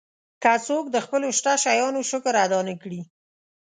[0.43, 3.01] که څوک د خپلو شته شیانو شکر ادا نه کړي.